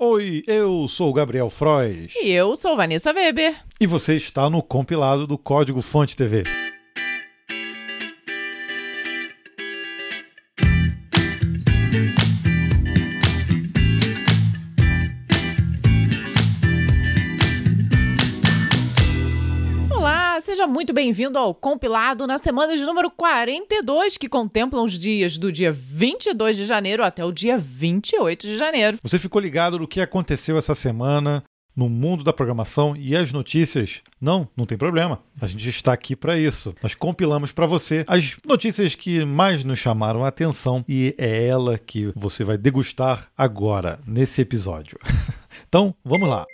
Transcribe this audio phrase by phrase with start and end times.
[0.00, 2.14] Oi, eu sou o Gabriel Frois.
[2.22, 3.52] E eu sou Vanessa Weber.
[3.80, 6.44] E você está no compilado do Código Fonte TV.
[21.08, 26.54] Bem-vindo ao compilado na semana de número 42, que contemplam os dias do dia 22
[26.54, 28.98] de janeiro até o dia 28 de janeiro.
[29.02, 31.42] Você ficou ligado no que aconteceu essa semana
[31.74, 34.02] no mundo da programação e as notícias?
[34.20, 35.22] Não, não tem problema.
[35.40, 36.74] A gente está aqui para isso.
[36.82, 41.78] Nós compilamos para você as notícias que mais nos chamaram a atenção e é ela
[41.78, 44.98] que você vai degustar agora nesse episódio.
[45.66, 46.44] então, vamos lá.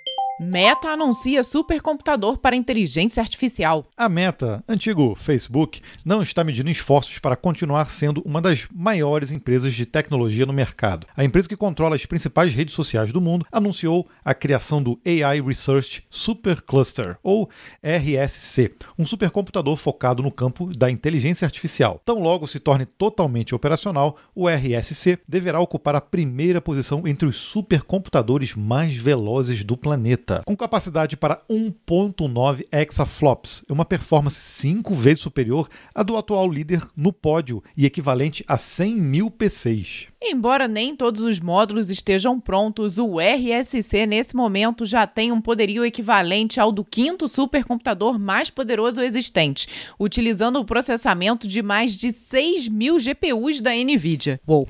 [0.41, 3.87] Meta anuncia supercomputador para inteligência artificial.
[3.97, 9.73] A Meta, antigo Facebook, não está medindo esforços para continuar sendo uma das maiores empresas
[9.75, 11.07] de tecnologia no mercado.
[11.17, 15.41] A empresa que controla as principais redes sociais do mundo anunciou a criação do AI
[15.41, 17.49] Research Supercluster, ou
[17.81, 22.01] RSC, um supercomputador focado no campo da inteligência artificial.
[22.05, 27.37] Tão logo se torne totalmente operacional, o RSC deverá ocupar a primeira posição entre os
[27.37, 35.69] supercomputadores mais velozes do planeta com capacidade para 1.9 exaflops, uma performance cinco vezes superior
[35.95, 40.07] à do atual líder no pódio e equivalente a 100 mil PCs.
[40.27, 45.85] Embora nem todos os módulos estejam prontos, o RSC nesse momento já tem um poderio
[45.85, 49.69] equivalente ao do quinto supercomputador mais poderoso existente,
[50.01, 54.41] utilizando o processamento de mais de 6 mil GPUs da NVIDIA.
[54.49, 54.67] Uou.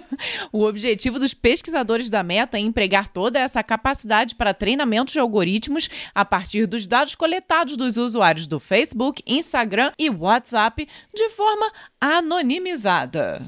[0.52, 5.88] o objetivo dos pesquisadores da Meta é empregar toda essa capacidade para treinamento de algoritmos
[6.14, 13.42] a partir dos dados coletados dos usuários do Facebook, Instagram e WhatsApp de forma anonimizada.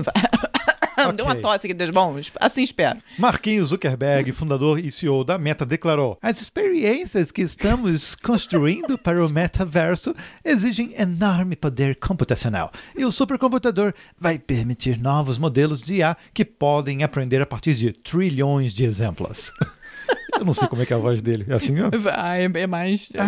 [0.00, 0.48] Okay.
[1.14, 2.98] Deu uma tosse aqui, Deus bom, assim espero.
[3.16, 9.32] Marquinhos Zuckerberg, fundador e CEO da Meta, declarou: As experiências que estamos construindo para o
[9.32, 12.72] metaverso exigem enorme poder computacional.
[12.96, 17.92] E o supercomputador vai permitir novos modelos de IA que podem aprender a partir de
[17.92, 19.52] trilhões de exemplos.
[20.38, 21.46] Eu não sei como é que é a voz dele.
[21.48, 21.90] É assim mesmo?
[22.10, 23.10] Ah, é, mais.
[23.14, 23.20] É,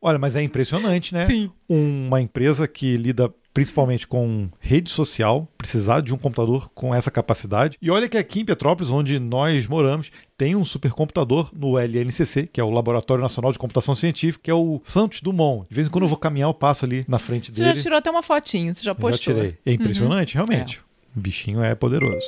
[0.00, 1.26] Olha, mas é impressionante, né?
[1.26, 1.50] Sim.
[1.68, 7.78] Uma empresa que lida principalmente com rede social, precisar de um computador com essa capacidade.
[7.80, 12.60] E olha que aqui em Petrópolis, onde nós moramos, tem um supercomputador no LNCC, que
[12.60, 15.66] é o Laboratório Nacional de Computação Científica, que é o Santos Dumont.
[15.68, 17.70] De vez em quando eu vou caminhar, eu passo ali na frente dele.
[17.70, 19.34] Você já tirou até uma fotinho, você já postou.
[19.34, 19.58] Eu já tirei.
[19.64, 20.44] É impressionante, uhum.
[20.44, 20.78] realmente.
[20.78, 21.18] É.
[21.18, 22.26] O bichinho é poderoso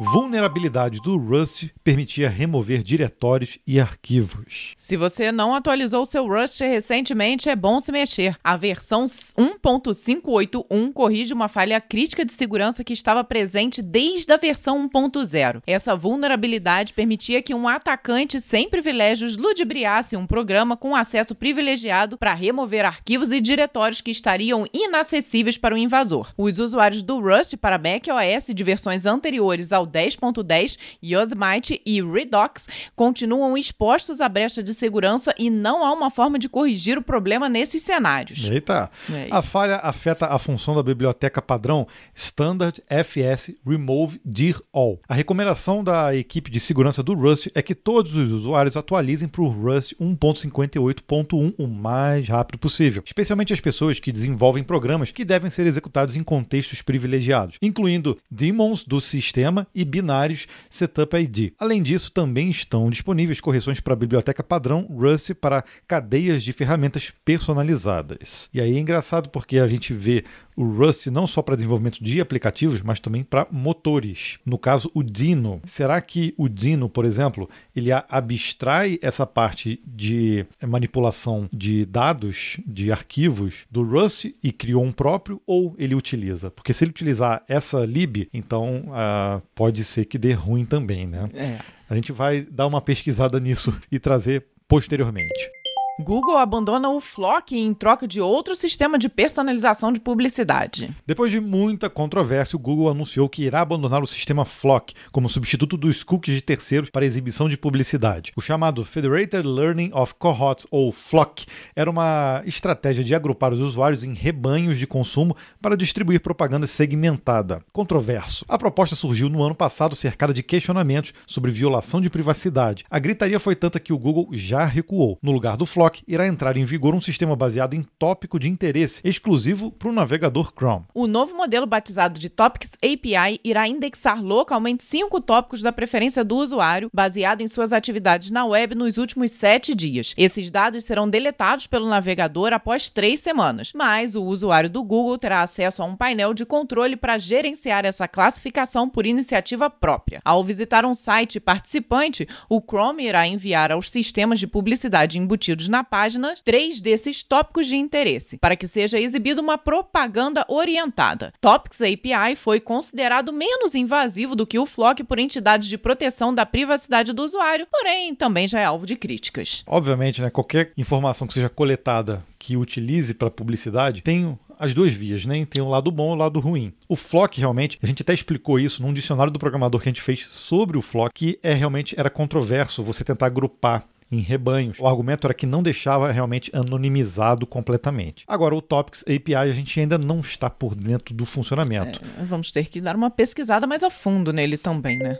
[0.00, 4.74] vulnerabilidade do Rust permitia remover diretórios e arquivos.
[4.78, 8.36] Se você não atualizou seu Rust recentemente, é bom se mexer.
[8.42, 14.88] A versão 1.581 corrige uma falha crítica de segurança que estava presente desde a versão
[14.88, 15.62] 1.0.
[15.66, 22.34] Essa vulnerabilidade permitia que um atacante sem privilégios ludibriasse um programa com acesso privilegiado para
[22.34, 26.32] remover arquivos e diretórios que estariam inacessíveis para o invasor.
[26.36, 33.56] Os usuários do Rust para macOS de versões anteriores ao 10.10, Yosemite e Redux continuam
[33.56, 37.82] expostos à brecha de segurança e não há uma forma de corrigir o problema nesses
[37.82, 38.44] cenários.
[38.44, 38.90] Eita!
[39.12, 39.28] É.
[39.30, 45.00] A falha afeta a função da biblioteca padrão Standard FS Remove Dir All.
[45.08, 49.42] A recomendação da equipe de segurança do Rust é que todos os usuários atualizem para
[49.42, 55.50] o Rust 1.58.1 o mais rápido possível, especialmente as pessoas que desenvolvem programas que devem
[55.50, 61.52] ser executados em contextos privilegiados, incluindo daemons do sistema e binários Setup ID.
[61.56, 67.12] Além disso, também estão disponíveis correções para a biblioteca padrão Rust para cadeias de ferramentas
[67.24, 68.50] personalizadas.
[68.52, 70.24] E aí é engraçado porque a gente vê
[70.58, 74.40] o Rust não só para desenvolvimento de aplicativos, mas também para motores.
[74.44, 75.62] No caso, o Dino.
[75.64, 82.90] Será que o Dino, por exemplo, ele abstrai essa parte de manipulação de dados, de
[82.90, 86.50] arquivos do Rust e criou um próprio ou ele utiliza?
[86.50, 91.28] Porque se ele utilizar essa lib, então uh, pode ser que dê ruim também, né?
[91.34, 91.58] É.
[91.88, 95.50] A gente vai dar uma pesquisada nisso e trazer posteriormente.
[96.00, 100.94] Google abandona o Flock em troca de outro sistema de personalização de publicidade.
[101.04, 105.76] Depois de muita controvérsia, o Google anunciou que irá abandonar o sistema Flock como substituto
[105.76, 108.32] dos cookies de terceiros para exibição de publicidade.
[108.36, 114.04] O chamado Federated Learning of Cohorts, ou Flock, era uma estratégia de agrupar os usuários
[114.04, 117.60] em rebanhos de consumo para distribuir propaganda segmentada.
[117.72, 118.44] Controverso.
[118.48, 122.84] A proposta surgiu no ano passado cercada de questionamentos sobre violação de privacidade.
[122.88, 125.18] A gritaria foi tanta que o Google já recuou.
[125.20, 128.48] No lugar do Flock, Flock irá entrar em vigor um sistema baseado em tópico de
[128.48, 130.84] interesse, exclusivo para o navegador Chrome.
[130.92, 136.36] O novo modelo batizado de Topics API irá indexar localmente cinco tópicos da preferência do
[136.36, 140.14] usuário, baseado em suas atividades na web nos últimos sete dias.
[140.16, 145.42] Esses dados serão deletados pelo navegador após três semanas, mas o usuário do Google terá
[145.42, 150.20] acesso a um painel de controle para gerenciar essa classificação por iniciativa própria.
[150.24, 155.77] Ao visitar um site participante, o Chrome irá enviar aos sistemas de publicidade embutidos na
[155.84, 161.32] página três desses tópicos de interesse, para que seja exibida uma propaganda orientada.
[161.40, 166.46] Topics API foi considerado menos invasivo do que o Flock por entidades de proteção da
[166.46, 169.62] privacidade do usuário, porém também já é alvo de críticas.
[169.66, 175.24] Obviamente, né, qualquer informação que seja coletada que utilize para publicidade tem as duas vias,
[175.24, 175.46] né?
[175.46, 176.72] Tem o lado bom e o lado ruim.
[176.88, 180.02] O Flock, realmente, a gente até explicou isso num dicionário do programador que a gente
[180.02, 184.78] fez sobre o Flock, que é realmente era controverso você tentar agrupar em rebanhos.
[184.80, 188.24] O argumento era que não deixava realmente anonimizado completamente.
[188.26, 192.00] Agora, o Topics API a gente ainda não está por dentro do funcionamento.
[192.18, 195.18] É, vamos ter que dar uma pesquisada mais a fundo nele também, né?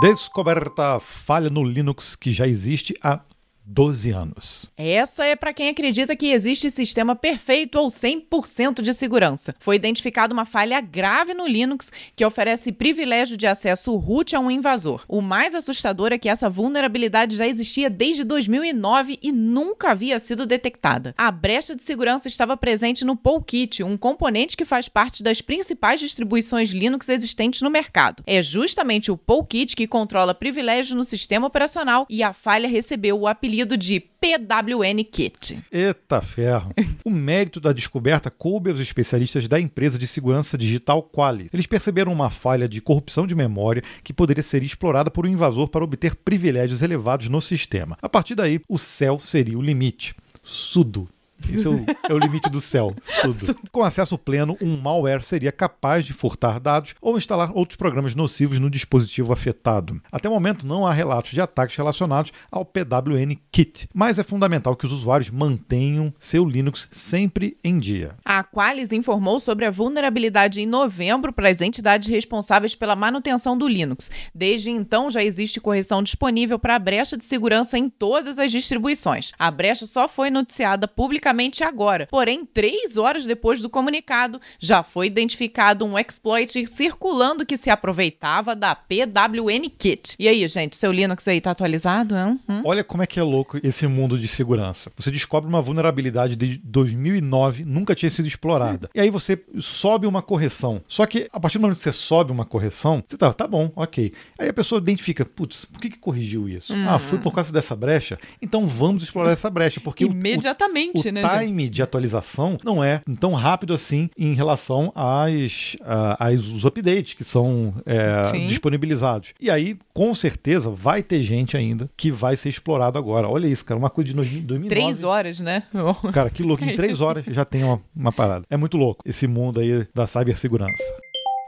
[0.00, 3.20] Descoberta falha no Linux que já existe há
[3.66, 4.66] 12 anos.
[4.76, 9.54] Essa é para quem acredita que existe sistema perfeito ou 100% de segurança.
[9.58, 14.50] Foi identificada uma falha grave no Linux que oferece privilégio de acesso root a um
[14.50, 15.02] invasor.
[15.08, 20.44] O mais assustador é que essa vulnerabilidade já existia desde 2009 e nunca havia sido
[20.44, 21.14] detectada.
[21.16, 26.00] A brecha de segurança estava presente no Polkit, um componente que faz parte das principais
[26.00, 28.22] distribuições Linux existentes no mercado.
[28.26, 33.26] É justamente o Polkit que controla privilégios no sistema operacional e a falha recebeu o
[33.26, 35.62] apelido apelido de PWN Kit.
[35.70, 36.72] Eita ferro!
[37.04, 41.48] o mérito da descoberta coube aos especialistas da empresa de segurança digital Quali.
[41.52, 45.68] Eles perceberam uma falha de corrupção de memória que poderia ser explorada por um invasor
[45.68, 47.96] para obter privilégios elevados no sistema.
[48.02, 50.14] A partir daí, o céu seria o limite.
[50.42, 51.08] Sudo
[51.48, 52.94] isso é o, é o limite do céu.
[53.20, 53.56] Tudo.
[53.70, 58.58] Com acesso pleno, um malware seria capaz de furtar dados ou instalar outros programas nocivos
[58.58, 60.00] no dispositivo afetado.
[60.10, 64.76] Até o momento, não há relatos de ataques relacionados ao PWN Kit, mas é fundamental
[64.76, 68.16] que os usuários mantenham seu Linux sempre em dia.
[68.24, 73.68] A Qualys informou sobre a vulnerabilidade em novembro para as entidades responsáveis pela manutenção do
[73.68, 74.10] Linux.
[74.34, 79.32] Desde então, já existe correção disponível para a brecha de segurança em todas as distribuições.
[79.38, 81.23] A brecha só foi noticiada publicamente
[81.64, 82.08] agora.
[82.10, 88.54] Porém, três horas depois do comunicado, já foi identificado um exploit circulando que se aproveitava
[88.54, 90.14] da PWN Kit.
[90.18, 92.16] E aí, gente, seu Linux aí tá atualizado?
[92.16, 92.40] Hein?
[92.48, 92.62] Hum?
[92.64, 94.90] Olha como é que é louco esse mundo de segurança.
[94.96, 98.88] Você descobre uma vulnerabilidade de 2009, nunca tinha sido explorada.
[98.94, 100.82] E aí você sobe uma correção.
[100.88, 103.70] Só que a partir do momento que você sobe uma correção, você tá, tá bom,
[103.76, 104.12] ok.
[104.38, 106.74] Aí a pessoa identifica, putz, por que, que corrigiu isso?
[106.74, 106.88] Hum.
[106.88, 108.18] Ah, foi por causa dessa brecha?
[108.40, 109.80] Então vamos explorar essa brecha.
[109.80, 111.40] Porque Imediatamente, o, o, né?
[111.40, 115.76] time de atualização não é tão rápido assim em relação às,
[116.18, 119.32] às os updates que são é, disponibilizados.
[119.40, 123.28] E aí, com certeza, vai ter gente ainda que vai ser explorado agora.
[123.28, 124.68] Olha isso, cara, uma coisa de 2009.
[124.68, 125.64] Três horas, né?
[126.12, 126.64] Cara, que louco.
[126.64, 128.44] Em três horas já tem uma, uma parada.
[128.50, 130.82] É muito louco esse mundo aí da cibersegurança.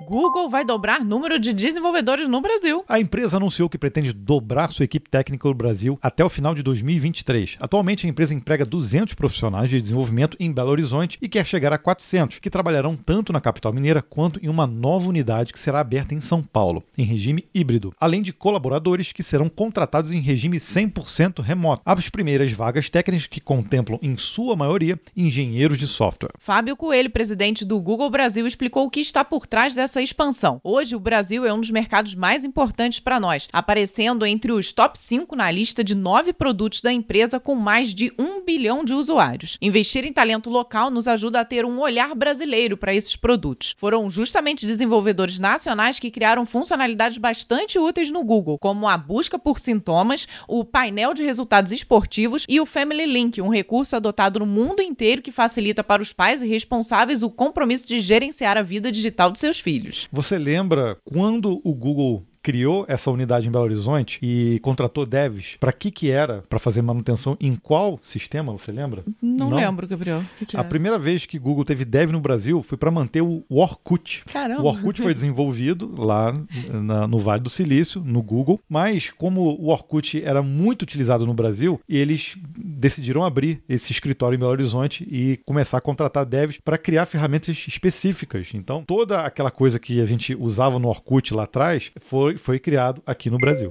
[0.04, 2.84] Google vai dobrar número de desenvolvedores no Brasil.
[2.86, 6.62] A empresa anunciou que pretende dobrar sua equipe técnica no Brasil até o final de
[6.62, 7.56] 2023.
[7.58, 11.78] Atualmente, a empresa emprega 200 profissionais de desenvolvimento em Belo Horizonte e quer chegar a
[11.78, 16.14] 400, que trabalharão tanto na capital mineira quanto em uma nova unidade que será aberta
[16.14, 21.42] em São Paulo, em regime híbrido, além de colaboradores que serão contratados em regime 100%
[21.42, 21.82] remoto.
[21.86, 26.32] As primeiras vagas técnicas que contemplam, em sua maioria, engenheiros de software.
[26.38, 30.60] Fábio Coelho, presidente do Google Brasil, explicou o que está por trás dessa essa expansão.
[30.64, 34.98] Hoje, o Brasil é um dos mercados mais importantes para nós, aparecendo entre os top
[34.98, 39.56] 5 na lista de nove produtos da empresa com mais de um bilhão de usuários.
[39.62, 43.76] Investir em talento local nos ajuda a ter um olhar brasileiro para esses produtos.
[43.78, 49.60] Foram justamente desenvolvedores nacionais que criaram funcionalidades bastante úteis no Google, como a busca por
[49.60, 54.82] sintomas, o painel de resultados esportivos e o Family Link, um recurso adotado no mundo
[54.82, 59.30] inteiro que facilita para os pais e responsáveis o compromisso de gerenciar a vida digital
[59.30, 60.08] de seus filhos filhos.
[60.10, 65.72] Você lembra quando o Google criou essa unidade em Belo Horizonte e contratou devs, para
[65.72, 66.44] que que era?
[66.48, 69.02] Para fazer manutenção em qual sistema, você lembra?
[69.20, 69.56] Não, Não?
[69.56, 70.22] lembro, Gabriel.
[70.38, 73.42] Que que a primeira vez que Google teve dev no Brasil foi para manter o
[73.50, 74.22] Orkut.
[74.26, 74.62] Caramba.
[74.62, 76.40] O Orkut foi desenvolvido lá
[76.72, 81.34] na, no Vale do Silício, no Google, mas como o Orkut era muito utilizado no
[81.34, 86.78] Brasil, eles decidiram abrir esse escritório em Belo Horizonte e começar a contratar devs para
[86.78, 88.50] criar ferramentas específicas.
[88.54, 93.02] Então, toda aquela coisa que a gente usava no Orkut lá atrás foi foi, criado
[93.06, 93.70] aqui no Brasil.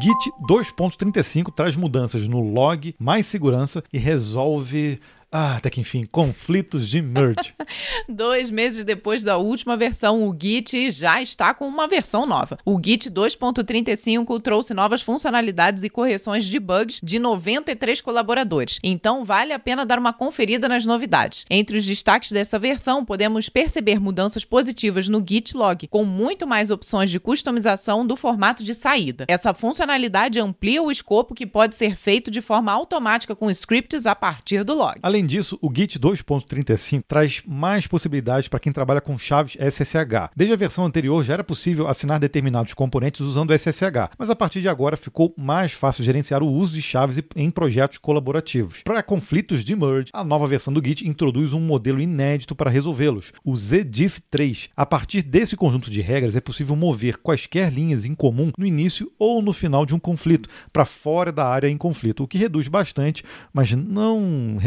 [0.00, 4.98] Git 2.35 traz mudanças no log, mais segurança e resolve
[5.34, 7.54] ah, até que enfim, conflitos de merge.
[8.06, 12.58] Dois meses depois da última versão, o Git já está com uma versão nova.
[12.66, 18.78] O Git 2.35 trouxe novas funcionalidades e correções de bugs de 93 colaboradores.
[18.82, 21.46] Então, vale a pena dar uma conferida nas novidades.
[21.48, 26.70] Entre os destaques dessa versão, podemos perceber mudanças positivas no Git log, com muito mais
[26.70, 29.24] opções de customização do formato de saída.
[29.28, 34.14] Essa funcionalidade amplia o escopo que pode ser feito de forma automática com scripts a
[34.14, 34.98] partir do log.
[35.02, 40.30] Além disso, o Git 2.35 traz mais possibilidades para quem trabalha com chaves SSH.
[40.36, 44.60] Desde a versão anterior já era possível assinar determinados componentes usando SSH, mas a partir
[44.60, 48.82] de agora ficou mais fácil gerenciar o uso de chaves em projetos colaborativos.
[48.84, 53.32] Para conflitos de merge, a nova versão do Git introduz um modelo inédito para resolvê-los,
[53.44, 54.70] o ZDiff3.
[54.76, 59.10] A partir desse conjunto de regras é possível mover quaisquer linhas em comum no início
[59.18, 62.68] ou no final de um conflito para fora da área em conflito, o que reduz
[62.68, 64.58] bastante, mas não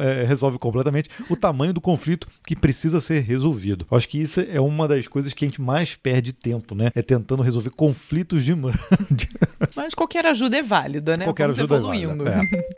[0.00, 3.86] é, resolve completamente o tamanho do conflito que precisa ser resolvido.
[3.90, 6.90] Acho que isso é uma das coisas que a gente mais perde tempo, né?
[6.94, 8.54] É tentando resolver conflitos de
[9.74, 11.24] Mas qualquer ajuda é válida, né?
[11.24, 12.28] Qualquer Vamos ajuda evoluindo.
[12.28, 12.64] é válida.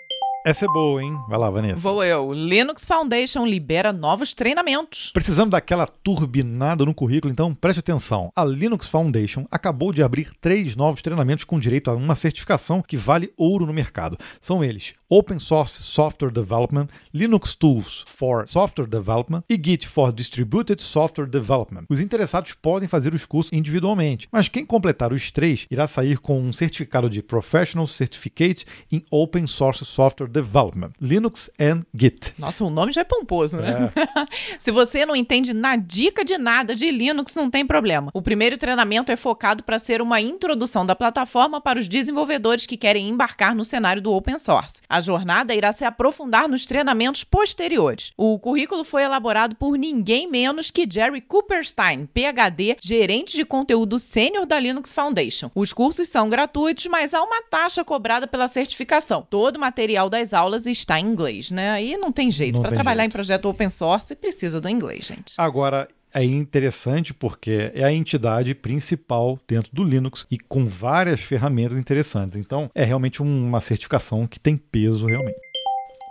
[0.46, 0.50] É.
[0.50, 1.12] Essa é boa, hein?
[1.28, 1.80] Vai lá, Vanessa.
[1.80, 2.32] Vou eu.
[2.32, 5.11] Linux Foundation libera novos treinamentos.
[5.12, 8.30] Precisamos daquela turbinada no currículo, então preste atenção.
[8.37, 12.96] A Linux Foundation acabou de abrir três novos treinamentos com direito a uma certificação que
[12.96, 14.16] vale ouro no mercado.
[14.40, 20.83] São eles Open Source Software Development, Linux Tools for Software Development e Git for Distributed
[20.83, 21.85] Software Development.
[21.89, 26.41] Os interessados podem fazer os cursos individualmente, mas quem completar os três irá sair com
[26.41, 32.35] um certificado de Professional Certificate in Open Source Software Development, Linux and Git.
[32.37, 33.93] Nossa, o nome já é pomposo, né?
[33.95, 34.27] É.
[34.59, 38.11] Se você não entende na dica de nada de Linux, não tem problema.
[38.13, 42.77] O primeiro treinamento é focado para ser uma introdução da plataforma para os desenvolvedores que
[42.77, 44.81] querem embarcar no cenário do open source.
[44.89, 48.12] A jornada irá se aprofundar nos treinamentos posteriores.
[48.17, 54.47] O currículo foi elaborado por ninguém menos que Jerry Cooperstein, PhD, gerente de conteúdo sênior
[54.47, 55.50] da Linux Foundation.
[55.55, 59.26] Os cursos são gratuitos, mas há uma taxa cobrada pela certificação.
[59.29, 61.71] Todo o material das aulas está em inglês, né?
[61.71, 62.61] Aí não tem jeito.
[62.61, 63.12] Para trabalhar jeito.
[63.12, 65.35] em projeto open source, precisa do inglês, gente.
[65.37, 71.76] Agora, é interessante porque é a entidade principal dentro do Linux e com várias ferramentas
[71.76, 72.37] interessantes.
[72.37, 75.37] Então, é realmente uma certificação que tem peso realmente.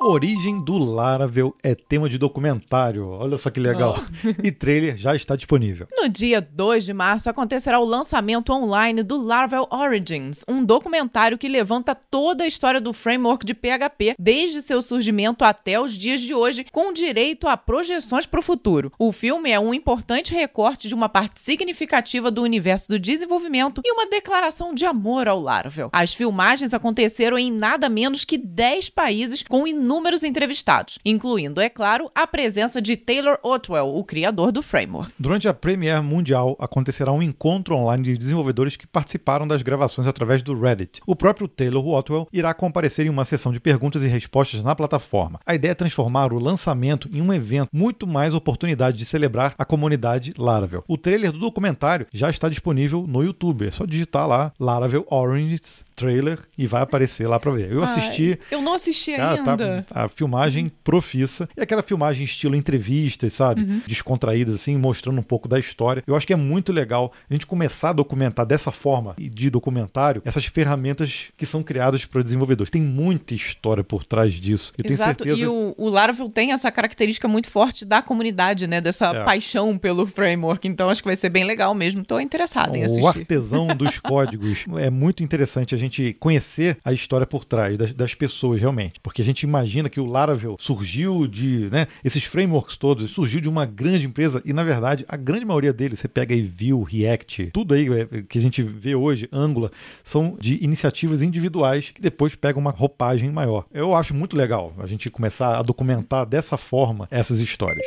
[0.01, 3.07] Origem do Laravel é tema de documentário.
[3.07, 3.95] Olha só que legal.
[3.97, 4.27] Oh.
[4.43, 5.87] e trailer já está disponível.
[5.97, 11.47] No dia 2 de março acontecerá o lançamento online do Laravel Origins, um documentário que
[11.47, 16.33] levanta toda a história do framework de PHP, desde seu surgimento até os dias de
[16.33, 18.91] hoje, com direito a projeções para o futuro.
[18.99, 23.91] O filme é um importante recorte de uma parte significativa do universo do desenvolvimento e
[23.93, 25.89] uma declaração de amor ao Laravel.
[25.93, 29.84] As filmagens aconteceram em nada menos que 10 países com inúmeros
[30.23, 35.11] entrevistados, incluindo, é claro, a presença de Taylor Otwell, o criador do framework.
[35.19, 40.41] Durante a Premiere Mundial acontecerá um encontro online de desenvolvedores que participaram das gravações através
[40.41, 41.01] do Reddit.
[41.05, 45.39] O próprio Taylor Otwell irá comparecer em uma sessão de perguntas e respostas na plataforma.
[45.45, 49.65] A ideia é transformar o lançamento em um evento muito mais oportunidade de celebrar a
[49.65, 50.83] comunidade Laravel.
[50.87, 53.67] O trailer do documentário já está disponível no YouTube.
[53.67, 55.59] É só digitar lá Laravel Orange
[55.95, 57.71] trailer e vai aparecer lá para ver.
[57.71, 58.39] Eu assisti.
[58.41, 59.85] Ai, eu não assisti cara, tá ainda.
[59.87, 61.47] Tá, a filmagem profissa.
[61.55, 63.61] E aquela filmagem estilo entrevistas, sabe?
[63.61, 63.81] Uhum.
[63.87, 66.03] Descontraídas, assim, mostrando um pouco da história.
[66.05, 70.21] Eu acho que é muito legal a gente começar a documentar dessa forma de documentário
[70.25, 72.69] essas ferramentas que são criadas para desenvolvedores.
[72.69, 74.73] Tem muita história por trás disso.
[74.77, 75.23] Eu Exato.
[75.23, 75.45] tenho certeza.
[75.45, 78.81] E o, o Laravel tem essa característica muito forte da comunidade, né?
[78.81, 79.23] Dessa é.
[79.23, 80.67] paixão pelo framework.
[80.67, 82.01] Então acho que vai ser bem legal mesmo.
[82.01, 83.03] Estou interessado em assistir.
[83.03, 84.65] O artesão dos códigos.
[84.77, 85.84] É muito interessante a gente
[86.19, 88.99] conhecer a história por trás das, das pessoas realmente.
[89.01, 93.49] Porque a gente imagina que o Laravel surgiu de, né, esses frameworks todos, surgiu de
[93.49, 97.51] uma grande empresa e na verdade a grande maioria deles, você pega aí Vue, React,
[97.53, 99.71] tudo aí é, que a gente vê hoje, Angular,
[100.03, 103.65] são de iniciativas individuais que depois pegam uma roupagem maior.
[103.73, 107.85] Eu acho muito legal a gente começar a documentar dessa forma essas histórias.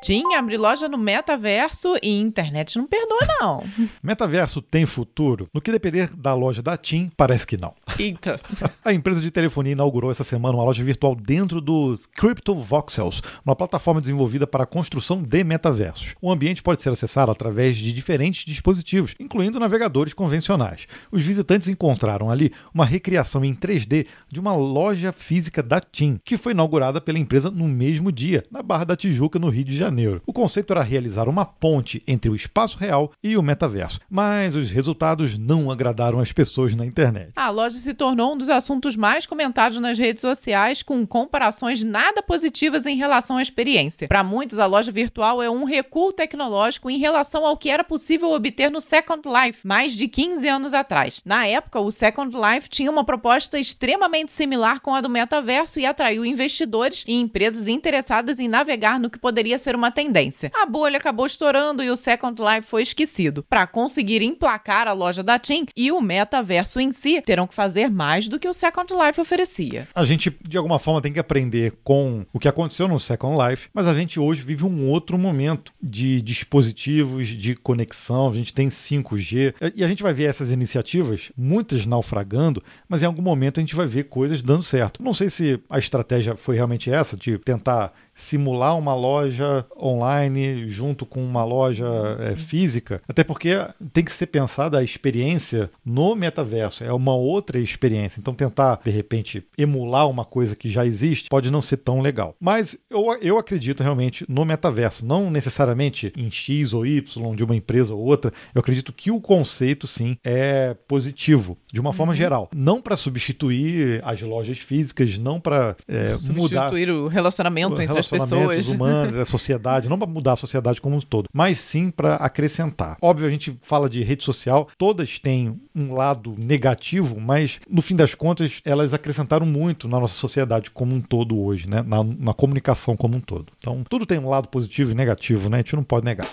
[0.00, 3.64] Tinha abrir loja no metaverso e internet não perdoa, não.
[4.02, 5.48] metaverso tem futuro?
[5.52, 7.74] No que depender da loja da TIM, parece que não.
[7.98, 8.40] Eita.
[8.84, 13.56] A empresa de telefonia inaugurou essa semana uma loja virtual dentro dos Crypto Voxels, uma
[13.56, 16.14] plataforma desenvolvida para a construção de metaversos.
[16.22, 20.86] O ambiente pode ser acessado através de diferentes dispositivos, incluindo navegadores convencionais.
[21.10, 26.36] Os visitantes encontraram ali uma recriação em 3D de uma loja física da TIM, que
[26.36, 29.87] foi inaugurada pela empresa no mesmo dia, na Barra da Tijuca, no Rio de Janeiro.
[29.88, 30.22] Janeiro.
[30.26, 34.70] O conceito era realizar uma ponte entre o espaço real e o metaverso, mas os
[34.70, 37.32] resultados não agradaram as pessoas na internet.
[37.34, 42.22] A loja se tornou um dos assuntos mais comentados nas redes sociais, com comparações nada
[42.22, 44.08] positivas em relação à experiência.
[44.08, 48.30] Para muitos, a loja virtual é um recuo tecnológico em relação ao que era possível
[48.32, 51.22] obter no Second Life, mais de 15 anos atrás.
[51.24, 55.86] Na época, o Second Life tinha uma proposta extremamente similar com a do metaverso e
[55.86, 60.50] atraiu investidores e empresas interessadas em navegar no que poderia ser uma tendência.
[60.54, 63.44] A bolha acabou estourando e o Second Life foi esquecido.
[63.48, 67.90] Para conseguir emplacar a loja da TIM e o metaverso em si, terão que fazer
[67.90, 69.88] mais do que o Second Life oferecia.
[69.94, 73.68] A gente, de alguma forma, tem que aprender com o que aconteceu no Second Life,
[73.72, 78.28] mas a gente hoje vive um outro momento de dispositivos, de conexão.
[78.28, 83.06] A gente tem 5G e a gente vai ver essas iniciativas, muitas naufragando, mas em
[83.06, 85.02] algum momento a gente vai ver coisas dando certo.
[85.02, 91.06] Não sei se a estratégia foi realmente essa, de tentar simular uma loja online junto
[91.06, 91.86] com uma loja
[92.18, 93.56] é, física, até porque
[93.92, 98.20] tem que ser pensada a experiência no metaverso, é uma outra experiência.
[98.20, 102.34] Então, tentar, de repente, emular uma coisa que já existe pode não ser tão legal.
[102.40, 107.54] Mas eu, eu acredito realmente no metaverso, não necessariamente em X ou Y de uma
[107.54, 108.32] empresa ou outra.
[108.52, 112.18] Eu acredito que o conceito, sim, é positivo, de uma forma uhum.
[112.18, 112.50] geral.
[112.54, 116.18] Não para substituir as lojas físicas, não para é, mudar.
[116.18, 118.68] Substituir o relacionamento entre as pessoas.
[118.68, 122.96] humanos, a sociedade, não para mudar a sociedade como um todo, mas sim para acrescentar.
[123.00, 127.96] Óbvio, a gente fala de rede social, todas têm um lado negativo, mas no fim
[127.96, 131.82] das contas elas acrescentaram muito na nossa sociedade como um todo hoje, né?
[131.86, 133.52] na, na comunicação como um todo.
[133.58, 135.58] Então, tudo tem um lado positivo e negativo, né?
[135.58, 136.28] A gente não pode negar.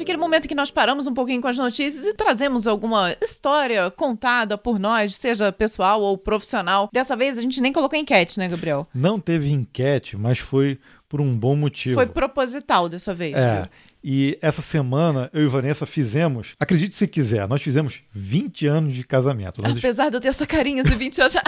[0.00, 3.90] Breakpoint, aquele momento que nós paramos um pouquinho com as notícias e trazemos alguma história
[3.90, 6.88] contada por nós, seja pessoal ou profissional.
[6.92, 8.86] Dessa vez a gente nem colocou enquete, né, Gabriel?
[8.94, 10.78] Não teve enquete, mas foi
[11.08, 11.94] por um bom motivo.
[11.94, 13.36] Foi proposital dessa vez.
[13.36, 13.62] É.
[13.62, 13.68] Viu?
[14.02, 19.04] E essa semana eu e Vanessa fizemos, acredite se quiser, nós fizemos 20 anos de
[19.04, 19.60] casamento.
[19.62, 19.76] Nós...
[19.76, 21.34] Apesar de eu ter essa carinha de 20 anos.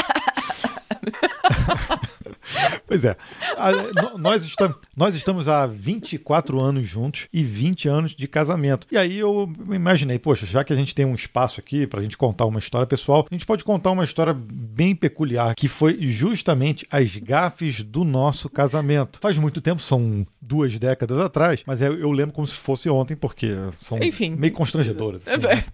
[2.87, 3.17] Pois é.
[3.57, 8.87] A, nós, estamos, nós estamos há 24 anos juntos e 20 anos de casamento.
[8.91, 12.03] E aí eu imaginei, poxa, já que a gente tem um espaço aqui para a
[12.03, 15.99] gente contar uma história pessoal, a gente pode contar uma história bem peculiar, que foi
[16.07, 19.19] justamente as gafes do nosso casamento.
[19.21, 23.17] Faz muito tempo, são duas décadas atrás, mas eu, eu lembro como se fosse ontem,
[23.17, 25.27] porque são Enfim, meio constrangedoras.
[25.27, 25.65] Assim, né?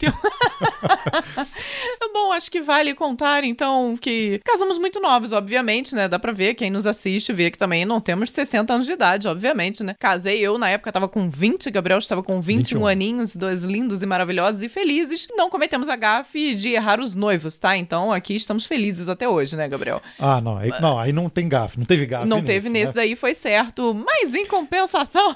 [2.12, 6.08] Bom, acho que vale contar, então, que casamos muito novos, obviamente, né?
[6.08, 9.28] Dá pra ver, quem nos assiste vê que também não temos 60 anos de idade,
[9.28, 9.94] obviamente, né?
[9.98, 12.86] Casei eu, na época, tava com 20, Gabriel estava com 21 21.
[12.86, 15.28] aninhos, dois lindos e maravilhosos e felizes.
[15.36, 17.76] Não cometemos a gafe de errar os noivos, tá?
[17.76, 20.00] Então, aqui estamos felizes até hoje, né, Gabriel?
[20.18, 20.58] Ah, não.
[20.58, 23.02] Aí, não, aí não tem gafe, não teve gafe Não teve nesse, né?
[23.02, 23.94] daí, foi certo.
[23.94, 25.34] Mas, em compensação,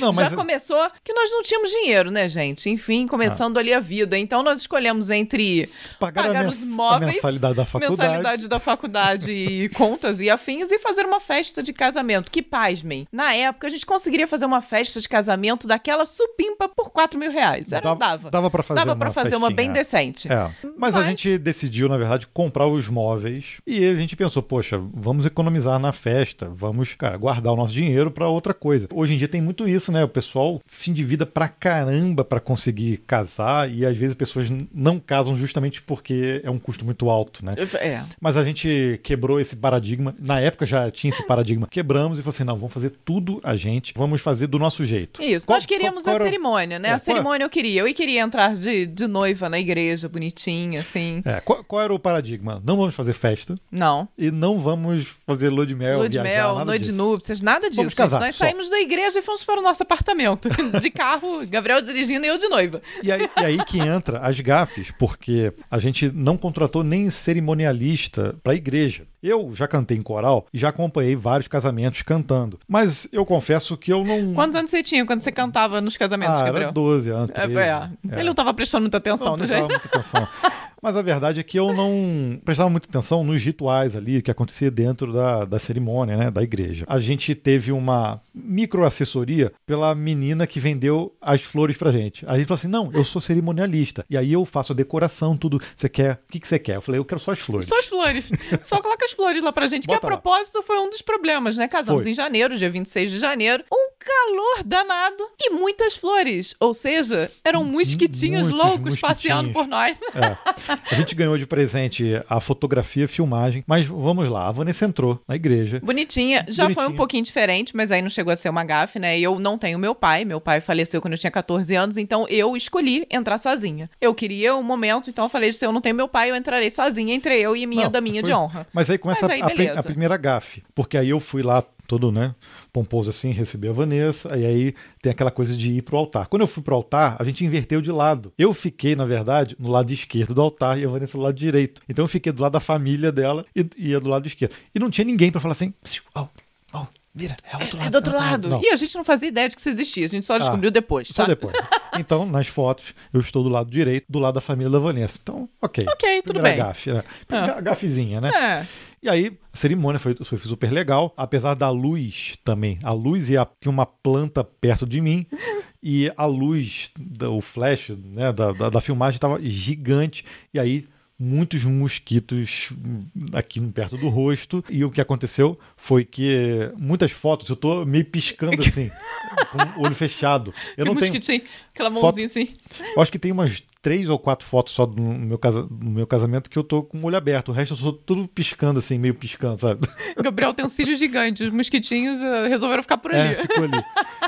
[0.00, 0.30] não, mas...
[0.30, 2.68] já começou que nós não tínhamos dinheiro, né, gente?
[2.70, 3.60] Enfim, começando ah.
[3.60, 4.18] ali a vida.
[4.18, 5.68] Então, nós escolhemos entre
[5.98, 10.78] pagar, pagar os móveis, mensalidade da faculdade, mensalidade da faculdade e contas e afins e
[10.78, 12.30] fazer uma festa de casamento.
[12.30, 13.08] Que pasmem.
[13.10, 17.32] Na época, a gente conseguiria fazer uma festa de casamento daquela supimpa por 4 mil
[17.32, 17.72] reais.
[17.72, 18.30] Era, dava.
[18.30, 19.48] Dava pra fazer Dava pra uma fazer festinha.
[19.48, 20.30] uma bem decente.
[20.30, 20.50] É.
[20.62, 24.80] Mas, Mas, a gente decidiu, na verdade, comprar os móveis e a gente pensou, poxa,
[24.94, 28.86] vamos economizar na festa, vamos, cara, guardar o nosso dinheiro para outra coisa.
[28.92, 30.04] Hoje em dia tem muito isso, né?
[30.04, 35.36] O pessoal se endivida pra caramba para conseguir casar e às vezes pessoas não casam
[35.36, 37.54] justamente porque é um custo muito alto, né?
[37.80, 38.02] É.
[38.20, 40.14] Mas a gente quebrou esse paradigma.
[40.18, 41.66] Na época já tinha esse paradigma.
[41.70, 45.22] Quebramos e falou assim: não, vamos fazer tudo a gente, vamos fazer do nosso jeito.
[45.22, 45.46] Isso.
[45.46, 46.88] Qual, Nós queríamos qual, qual a cerimônia, né?
[46.88, 47.82] É, a cerimônia eu queria.
[47.82, 51.22] Eu queria entrar de, de noiva na igreja, bonitinha, assim.
[51.24, 51.40] É.
[51.40, 52.62] Qual, era o paradigma?
[52.64, 53.54] Não vamos fazer festa.
[53.70, 54.08] Não.
[54.16, 57.68] E não vamos fazer lua de mel, lua de viajar, mel, noite de núpcias, nada
[57.68, 57.82] disso.
[57.82, 58.44] Vamos casar, Nós só.
[58.44, 60.48] saímos da igreja e fomos para o nosso apartamento.
[60.80, 62.82] de carro, Gabriel dirigindo e eu de noiva.
[63.02, 68.34] E aí, e aí que entra as gafes, porque a gente não contratou nem cerimonialista
[68.42, 69.06] para a igreja.
[69.22, 72.58] Eu já cantei em coral e já acompanhei vários casamentos cantando.
[72.66, 74.34] Mas eu confesso que eu não.
[74.34, 76.64] Quantos anos você tinha quando você cantava nos casamentos, ah, Gabriel?
[76.64, 77.30] Era 12 anos.
[77.32, 77.90] 13, é, é.
[78.14, 79.68] Ele não estava prestando muita atenção, não né, gente?
[79.68, 80.26] muita atenção.
[80.82, 84.68] Mas a verdade é que eu não prestava muita atenção nos rituais ali que acontecia
[84.68, 86.84] dentro da, da cerimônia, né, da igreja.
[86.88, 92.26] A gente teve uma microassessoria pela menina que vendeu as flores pra gente.
[92.26, 94.04] A gente falou assim: não, eu sou cerimonialista.
[94.10, 95.60] E aí eu faço a decoração, tudo.
[95.76, 96.20] Você quer?
[96.28, 96.76] O que, que você quer?
[96.76, 97.68] Eu falei, eu quero só as flores.
[97.68, 98.32] Só as flores.
[98.64, 100.12] Só coloca as flores lá pra gente, que a Bota lá.
[100.16, 101.68] propósito foi um dos problemas, né?
[101.68, 102.12] Casamos Foi.
[102.12, 103.64] em janeiro, dia 26 de janeiro.
[103.72, 106.54] Um calor danado e muitas flores.
[106.58, 109.96] Ou seja, eram mosquitinhos muitos loucos passeando por nós.
[110.14, 110.71] É.
[110.90, 113.64] A gente ganhou de presente a fotografia, a filmagem.
[113.66, 115.80] Mas vamos lá, a Vanessa entrou na igreja.
[115.82, 116.44] Bonitinha.
[116.48, 116.96] Já foi um Bonitinha.
[116.96, 119.18] pouquinho diferente, mas aí não chegou a ser uma gafe, né?
[119.18, 120.24] Eu não tenho meu pai.
[120.24, 123.90] Meu pai faleceu quando eu tinha 14 anos, então eu escolhi entrar sozinha.
[124.00, 126.70] Eu queria um momento, então eu falei: se eu não tenho meu pai, eu entrarei
[126.70, 128.66] sozinha entre eu e minha Não, daminha foi- de honra.
[128.72, 130.62] Mas aí começa Mas aí, a, a primeira gafe.
[130.74, 132.34] Porque aí eu fui lá, todo, né,
[132.72, 134.34] pomposo assim, receber a Vanessa.
[134.38, 136.26] E aí tem aquela coisa de ir pro altar.
[136.26, 138.32] Quando eu fui pro altar, a gente inverteu de lado.
[138.38, 141.82] Eu fiquei, na verdade, no lado esquerdo do altar e a Vanessa do lado direito.
[141.86, 144.54] Então eu fiquei do lado da família dela e ia do lado esquerdo.
[144.74, 146.26] E não tinha ninguém pra falar assim: "Psiu, ó,
[146.72, 147.86] ó, mira, é outro lado.
[147.86, 148.48] É do outro é lado.
[148.48, 148.62] Não.
[148.62, 150.06] E a gente não fazia ideia de que isso existia.
[150.06, 151.26] A gente só descobriu depois, Só tá?
[151.28, 151.54] depois.
[151.98, 155.18] Então, nas fotos, eu estou do lado direito, do lado da família da Vanessa.
[155.22, 155.84] Então, ok.
[155.86, 156.66] Ok, tudo Primeira bem.
[156.66, 157.02] Gafe, né?
[157.28, 158.30] Ga- Gafezinha, né?
[158.34, 158.66] É.
[159.02, 162.78] E aí, a cerimônia foi, foi super legal, apesar da luz também.
[162.84, 165.26] A luz e a, tinha uma planta perto de mim
[165.82, 166.90] e a luz,
[167.28, 170.24] o flash né, da, da, da filmagem estava gigante.
[170.54, 170.86] E aí,
[171.18, 174.64] muitos mosquitos hum, aqui perto do rosto.
[174.70, 178.88] E o que aconteceu foi que muitas fotos eu tô meio piscando assim,
[179.50, 180.54] com o olho fechado.
[180.76, 181.12] Eu Que não tenho.
[181.12, 181.42] mosquitinho,
[181.74, 182.48] aquela foto- mãozinha assim.
[182.94, 186.06] Eu acho que tem umas três ou quatro fotos só no meu, casa, no meu
[186.06, 187.48] casamento que eu tô com o olho aberto.
[187.48, 189.86] O resto eu sou tudo piscando, assim, meio piscando, sabe?
[190.22, 191.42] Gabriel tem um cílio gigante.
[191.42, 193.36] Os mosquitinhos eh, resolveram ficar por É, ali.
[193.36, 193.84] ficou ali.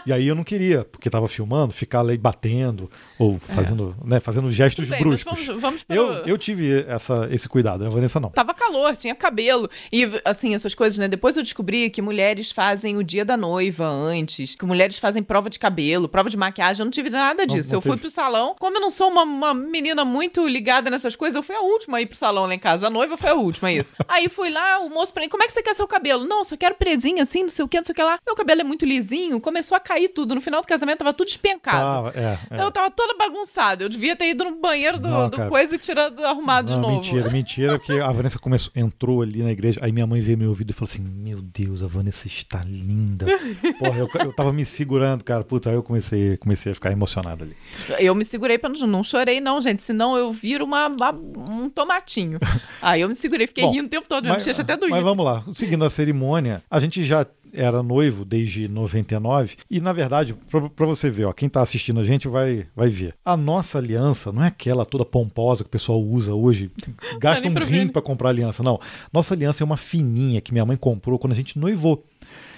[0.06, 4.50] E aí eu não queria, porque tava filmando, ficar ali batendo ou fazendo, né, fazendo
[4.50, 5.46] gestos bem, bruscos.
[5.46, 7.86] vamos, vamos para Eu, eu tive essa, esse cuidado, né?
[7.86, 8.30] A Vanessa não.
[8.30, 9.70] Tava calor, tinha cabelo.
[9.92, 11.06] E, assim, essas coisas, né?
[11.06, 15.48] Depois eu descobri que mulheres fazem o dia da noiva antes, que mulheres fazem prova
[15.48, 16.80] de cabelo, prova de maquiagem.
[16.80, 17.70] Eu não tive nada disso.
[17.70, 18.00] não eu fui teve.
[18.02, 18.56] pro salão.
[18.58, 21.98] Como eu não sou uma, uma menina muito ligada nessas coisas, eu fui a última
[21.98, 22.86] a ir pro salão lá em casa.
[22.86, 23.92] A noiva foi a última, é isso.
[24.08, 26.24] Aí fui lá, o moço pra mim, como é que você quer seu cabelo?
[26.24, 28.18] Não, só quero presinha assim, não sei o que, não sei o que lá.
[28.26, 30.34] Meu cabelo é muito lisinho, começou a cair tudo.
[30.34, 31.78] No final do casamento tava tudo despencado.
[31.78, 32.62] Tava, é, é.
[32.62, 33.84] Eu tava toda bagunçada.
[33.84, 36.82] Eu devia ter ido no banheiro do, Não, do coisa e tirado, arrumado Não, de
[36.82, 36.94] novo.
[36.96, 40.48] mentira, mentira, porque a Vanessa começou, entrou ali na igreja, aí minha mãe veio meu
[40.48, 43.26] ouvido e falou assim: Meu Deus, a Vanessa está linda.
[43.78, 45.44] Porra, eu, eu tava me segurando, cara.
[45.44, 47.56] Puta, aí eu comecei, comecei a ficar emocionado ali.
[47.98, 49.82] Eu me segurei pra não, não chorei, não, gente.
[49.82, 51.12] Senão eu viro uma, uma-
[51.50, 52.38] um tomatinho.
[52.80, 54.90] Aí eu me segurei, fiquei Bom, rindo o tempo todo, minha bochecha até doía.
[54.90, 59.92] mas vamos lá, seguindo a cerimônia, a gente já era noivo desde 99 e na
[59.92, 63.14] verdade, pra, pra você ver, ó, quem tá assistindo a gente vai, vai ver.
[63.24, 66.70] A nossa aliança não é aquela toda pomposa que o pessoal usa hoje,
[67.20, 67.90] gasta um rim né?
[67.92, 68.80] pra comprar aliança, não.
[69.12, 72.04] Nossa aliança é uma fininha que minha mãe comprou quando a gente noivou.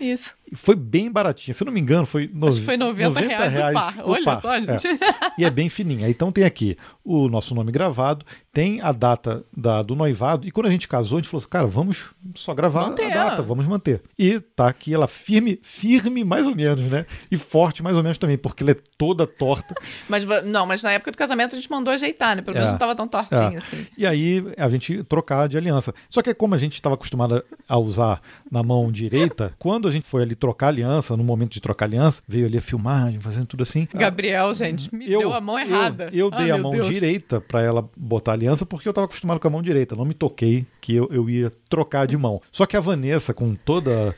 [0.00, 0.34] Isso.
[0.54, 2.46] Foi bem baratinha, se eu não me engano, foi, no...
[2.48, 3.94] Acho que foi 90, reais, o par.
[4.04, 4.86] Olha só, gente.
[4.86, 4.96] É.
[5.38, 6.08] E é bem fininha.
[6.08, 10.66] Então tem aqui o nosso nome gravado, tem a data da- do noivado, e quando
[10.66, 12.04] a gente casou, a gente falou assim, cara, vamos
[12.34, 13.10] só gravar Manter.
[13.12, 14.02] a data, vamos manter.
[14.18, 17.06] E tá aqui ela firme, firme mais ou menos, né?
[17.30, 19.74] E forte mais ou menos também, porque ela é toda torta.
[20.08, 22.42] Mas não, mas na época do casamento a gente mandou ajeitar, né?
[22.42, 22.72] Pelo menos É.
[22.72, 23.56] não tava tão tortinho É.
[23.56, 23.84] assim.
[23.98, 25.92] E aí a gente trocar de aliança.
[26.08, 30.06] Só que como a gente estava acostumado a usar na mão direita, quando a gente
[30.06, 33.62] foi ali trocar aliança, no momento de trocar aliança, veio ali a filmagem, fazendo tudo
[33.62, 33.88] assim.
[33.94, 36.10] Gabriel, gente, me deu a mão eu- errada.
[36.12, 36.86] Eu, Ah, dei a mão Deus.
[36.88, 39.96] direita para ela botar aliança porque eu estava acostumado com a mão direita.
[39.96, 42.40] Não me toquei que eu, eu ia trocar de mão.
[42.52, 44.14] Só que a Vanessa, com toda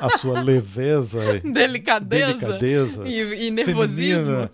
[0.00, 4.24] a sua leveza, e Delicadeza, delicadeza, e, e nervosismo.
[4.24, 4.50] feminina,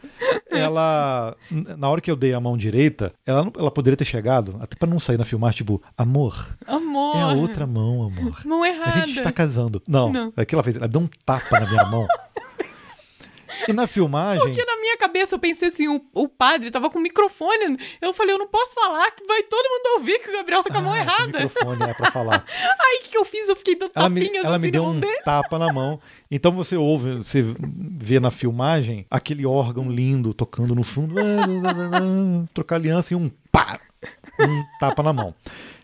[0.50, 1.36] ela,
[1.76, 4.88] na hora que eu dei a mão direita, ela, ela poderia ter chegado, até para
[4.88, 7.16] não sair na filmagem, tipo, amor, Amor.
[7.16, 8.40] é a outra mão, amor.
[8.44, 8.90] Mão A errada.
[9.06, 9.82] gente está casando.
[9.88, 10.32] Não, Não.
[10.36, 12.06] é que ela fez, ela deu um tapa na minha mão.
[13.68, 14.42] E na filmagem.
[14.44, 17.78] Porque na minha cabeça eu pensei assim, o, o padre tava com o microfone.
[18.00, 20.70] Eu falei, eu não posso falar, que vai todo mundo ouvir que o Gabriel tá
[20.70, 21.38] com a mão Ah, errada.
[21.38, 22.44] O microfone é pra falar.
[22.80, 23.48] Aí o que, que eu fiz?
[23.48, 25.20] Eu fiquei dando Ela me, tapinhas ela assim me deu um dele.
[25.24, 25.98] tapa na mão.
[26.30, 31.14] Então você ouve, você vê na filmagem aquele órgão lindo tocando no fundo,
[32.52, 33.78] trocar aliança e um pá,
[34.40, 35.34] um tapa na mão.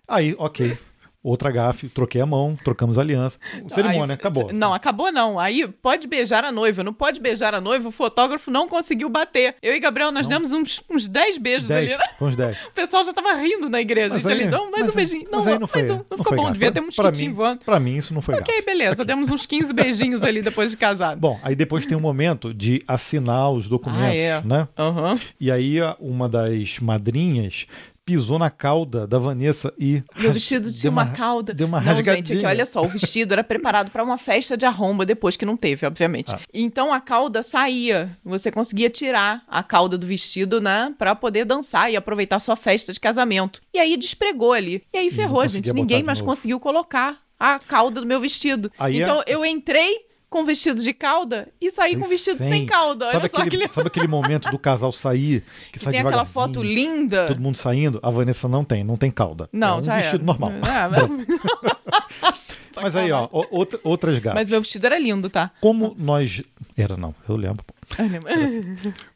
[0.08, 0.76] Aí, ok.
[1.22, 3.38] Outra gafe, troquei a mão, trocamos a aliança.
[3.68, 4.50] Cerimônia, Aí- acabou.
[4.54, 5.38] Não, acabou não.
[5.38, 6.82] Aí pode beijar a noiva.
[6.82, 9.54] Não pode beijar a noiva, o fotógrafo não conseguiu bater.
[9.62, 11.98] Eu e Gabriel, nós demos uns, uns 10 beijos Dez, ali.
[11.98, 12.04] né?
[12.22, 12.64] uns 10.
[12.66, 14.14] O pessoal já tava rindo na igreja.
[14.14, 15.28] Mas a gente aí- ali, não, mais um beijinho.
[15.30, 15.94] Não, aí não foi, mais um.
[15.98, 16.52] Não, não ficou foi bom, gafe.
[16.54, 17.64] devia ter um mosquitinho voando.
[17.66, 18.64] Pra mim, isso não foi Ok, gafe.
[18.64, 19.04] beleza.
[19.04, 21.20] Demos uns 15 beijinhos ali depois de casado.
[21.20, 24.42] Bom, aí depois tem um momento de assinar os documentos, Ah, é.
[24.42, 24.66] né?
[24.78, 25.18] Aham.
[25.38, 27.66] E aí uma das madrinhas
[28.10, 30.02] pisou na cauda da Vanessa e.
[30.16, 31.54] Meu vestido tinha deu uma, cauda.
[31.54, 32.16] Deu uma não, rasgadinha.
[32.16, 35.46] gente, aqui, olha só, o vestido era preparado para uma festa de arromba depois que
[35.46, 36.34] não teve, obviamente.
[36.34, 36.40] Ah.
[36.52, 38.18] Então a cauda saía.
[38.24, 42.92] Você conseguia tirar a cauda do vestido, né, para poder dançar e aproveitar sua festa
[42.92, 43.60] de casamento.
[43.72, 44.82] E aí despregou ali.
[44.92, 45.72] E aí ferrou, gente.
[45.72, 46.30] Ninguém mais novo.
[46.30, 48.72] conseguiu colocar a cauda do meu vestido.
[48.76, 52.66] Aí é- então eu entrei com vestido de cauda e saí com vestido sem, Sem.
[52.66, 53.06] cauda.
[53.08, 56.24] Olha Sabe aquele, que sabe aquele momento do casal sair, que E sai tem aquela
[56.24, 57.26] foto linda.
[57.26, 59.48] Todo mundo saindo, a Vanessa não tem, não tem cauda.
[59.52, 60.24] Não, é um vestido era.
[60.24, 60.52] normal.
[60.64, 61.10] É, mas...
[62.82, 64.40] Mas aí, ó, outra- outras gafas.
[64.40, 65.50] Mas meu vestido era lindo, tá?
[65.60, 66.40] Como nós.
[66.76, 67.62] Era não, eu lembro.
[67.64, 67.74] pô.
[67.98, 68.20] Olha,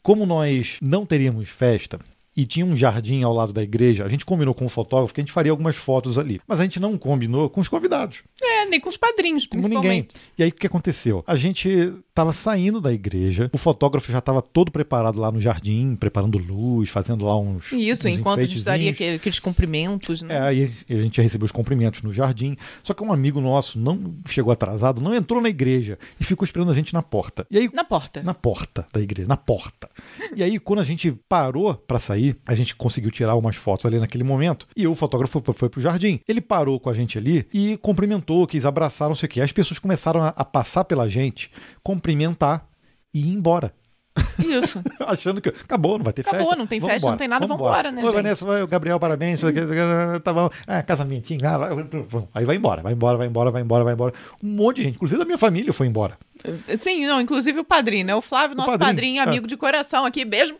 [0.02, 1.98] Como nós não teríamos festa
[2.36, 5.20] e tinha um jardim ao lado da igreja, a gente combinou com o fotógrafo que
[5.20, 6.40] a gente faria algumas fotos ali.
[6.48, 8.22] Mas a gente não combinou com os convidados.
[8.42, 9.70] É, nem com os padrinhos, Com ninguém.
[9.70, 10.14] principalmente.
[10.38, 11.22] E aí o que aconteceu?
[11.26, 15.96] A gente tava saindo da igreja, o fotógrafo já estava todo preparado lá no jardim,
[15.96, 17.72] preparando luz, fazendo lá uns.
[17.72, 20.34] Isso, uns enquanto a gente daria aquele- aqueles cumprimentos, né?
[20.36, 22.56] É, aí a gente ia receber os cumprimentos no jardim.
[22.82, 26.70] Só que um amigo nosso não chegou atrasado, não entrou na igreja e ficou esperando
[26.70, 27.46] a gente na porta.
[27.50, 28.22] E aí Na porta.
[28.22, 29.88] na porta da igreja, na porta.
[30.36, 33.98] E aí, quando a gente parou pra sair, a gente conseguiu tirar umas fotos ali
[33.98, 34.66] naquele momento.
[34.76, 36.20] E o fotógrafo foi, foi pro jardim.
[36.28, 39.40] Ele parou com a gente ali e cumprimentou, quis abraçar, não sei o quê.
[39.40, 41.50] As pessoas começaram a, a passar pela gente,
[41.82, 42.64] cumprimentar
[43.12, 43.74] e ir embora.
[44.38, 44.80] Isso.
[45.04, 46.56] Achando que acabou, não vai ter Acabou, festa.
[46.56, 48.14] não tem Vamos festa, não tem nada, vamos embora, né, Oi, gente?
[48.14, 49.40] Vanessa, vai, Gabriel, parabéns.
[50.22, 50.48] Tá bom.
[50.68, 51.40] Ah, casamentinho.
[51.44, 51.70] Ah, vai,
[52.32, 54.14] aí vai embora, vai embora, vai embora, vai embora, vai embora.
[54.40, 56.16] Um monte de gente, inclusive da minha família, foi embora.
[56.78, 58.14] Sim, não, inclusive o padrinho, né?
[58.14, 59.24] O Flávio, nosso padrinho, padrinho, é.
[59.24, 60.54] amigo de coração aqui, beijo.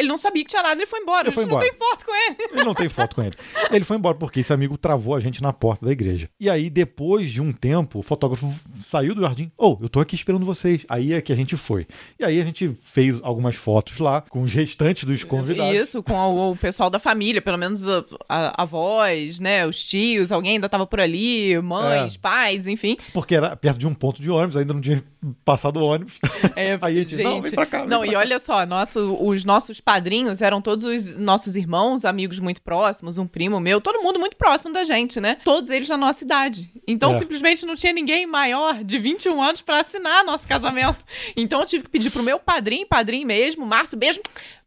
[0.00, 1.28] Ele não sabia que tinha nada, ele foi embora.
[1.28, 1.70] Ele foi gente não embora.
[1.70, 2.36] tem foto com ele.
[2.52, 3.36] Ele não tem foto com ele.
[3.70, 6.28] Ele foi embora porque esse amigo travou a gente na porta da igreja.
[6.40, 8.50] E aí, depois de um tempo, o fotógrafo
[8.86, 9.52] saiu do jardim.
[9.58, 10.84] Ô, eu tô aqui esperando vocês.
[10.88, 11.86] Aí é que a gente foi.
[12.18, 15.76] E aí a gente fez algumas fotos lá com os restantes dos convidados.
[15.76, 19.66] Isso, com o, o pessoal da família, pelo menos a, a, avós, né?
[19.66, 22.18] Os tios, alguém ainda tava por ali, mães, É.
[22.18, 22.96] pais, enfim.
[23.12, 25.04] Porque era perto de um ponto de ônibus, ainda não tinha
[25.44, 26.14] passado o ônibus.
[26.56, 28.18] É, Aí a gente, não, vem pra cá, vem não, pra e cá.
[28.18, 33.26] olha só, nosso, os nossos padrinhos eram todos os nossos irmãos, amigos muito próximos, um
[33.26, 35.36] primo meu, todo mundo muito próximo da gente, né?
[35.44, 36.70] Todos eles da nossa idade.
[36.86, 37.18] Então, É.
[37.18, 41.04] simplesmente não tinha ninguém maior de 21 anos pra assinar nosso casamento.
[41.36, 44.20] Então, eu tive que pedir pro meu padrinho, padrinho mesmo, Márcio, beijo,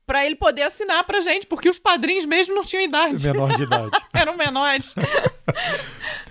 [0.05, 3.23] pra ele poder assinar pra gente, porque os padrinhos mesmo não tinham idade.
[3.25, 3.91] Menor de idade.
[4.13, 4.93] Eram menores.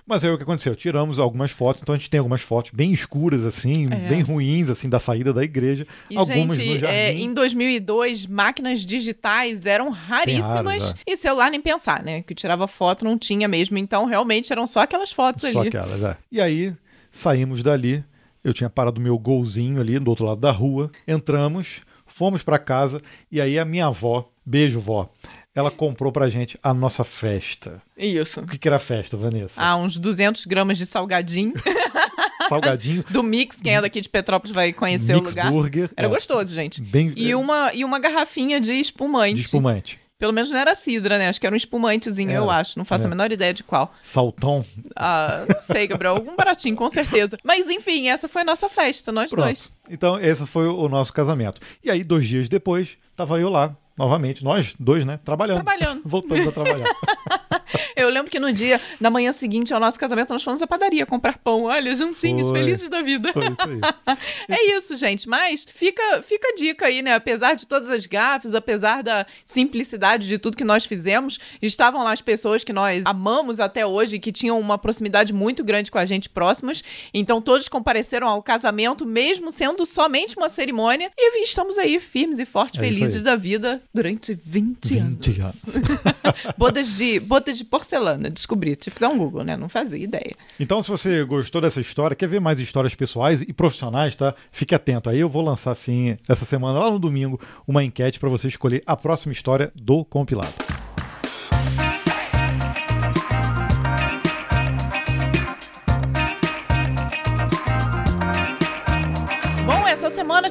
[0.06, 0.74] Mas aí o que aconteceu?
[0.74, 4.08] Tiramos algumas fotos, então a gente tem algumas fotos bem escuras, assim, É.
[4.08, 5.86] bem ruins, assim, da saída da igreja.
[6.10, 6.96] E, algumas no gente, jardim.
[6.96, 10.54] é, em 2002, máquinas digitais eram raríssimas.
[10.84, 12.22] raras, E celular nem pensar, né?
[12.22, 13.78] Que tirava foto não tinha mesmo.
[13.78, 15.68] Então, realmente, eram só aquelas fotos Só ali.
[15.68, 16.16] aquelas, é.
[16.30, 16.74] E aí,
[17.10, 18.04] saímos dali.
[18.44, 20.90] Eu tinha parado meu golzinho ali do outro lado da rua.
[21.06, 21.80] Entramos,
[22.22, 23.00] fomos pra casa.
[23.32, 25.10] E aí, a minha avó, beijo, vó,
[25.52, 27.82] ela comprou pra gente a nossa festa.
[27.98, 28.40] Isso.
[28.42, 29.60] O que, que era a festa, Vanessa?
[29.60, 31.52] Ah, uns 200 gramas de salgadinho
[32.48, 33.60] Salgadinho, do Mix.
[33.60, 35.50] Quem é daqui de Petrópolis vai conhecer o mix lugar.
[35.50, 35.90] burger.
[35.96, 36.80] Era é, gostoso, gente.
[36.80, 39.34] Bem E uma, e uma garrafinha de espumante.
[39.34, 39.98] de espumante.
[40.22, 41.28] Pelo menos não era cidra, né?
[41.28, 42.78] Acho que era um espumantezinho, Era, eu acho.
[42.78, 43.06] Não faço é.
[43.08, 43.92] a menor ideia de qual.
[44.04, 44.64] Saltão.
[44.94, 46.14] Ah, não sei, Gabriel.
[46.14, 47.36] Algum baratinho, com certeza.
[47.42, 49.72] Mas enfim, essa foi a nossa festa, nós dois.
[49.72, 49.82] Pronto.
[49.90, 51.60] Então, esse foi o nosso casamento.
[51.82, 55.18] E aí, dois dias depois, tava eu lá, novamente, nós dois, né?
[55.24, 55.62] Trabalhando.
[55.64, 56.02] Trabalhando.
[56.06, 56.88] Voltamos a trabalhar.
[57.96, 61.06] Eu lembro que no dia, na manhã seguinte ao nosso casamento, nós fomos à padaria
[61.06, 61.64] comprar pão.
[61.64, 62.58] Olha, juntinhos, Foi.
[62.58, 63.32] felizes da vida.
[63.32, 63.80] Foi isso aí.
[64.48, 65.28] É isso, gente.
[65.28, 67.14] Mas fica, fica a dica aí, né?
[67.14, 72.12] Apesar de todas as gafes, apesar da simplicidade de tudo que nós fizemos, estavam lá
[72.12, 76.04] as pessoas que nós amamos até hoje, que tinham uma proximidade muito grande com a
[76.04, 76.82] gente próximas.
[77.14, 81.10] Então todos compareceram ao casamento, mesmo sendo somente uma cerimônia.
[81.16, 85.62] E estamos aí firmes e fortes, É felizes da vida durante 20, 20 anos.
[86.56, 88.76] bodas, de, bodas de porcelana, descobri.
[88.76, 89.56] Tive que dar um Google, né?
[89.56, 90.34] Não fazia ideia.
[90.58, 94.34] Então, se você gostou dessa história, quer ver mais histórias pessoais e profissionais, tá?
[94.50, 95.10] Fique atento.
[95.10, 98.82] Aí eu vou lançar, sim, essa semana, lá no domingo, uma enquete para você escolher
[98.86, 100.71] a próxima história do compilado.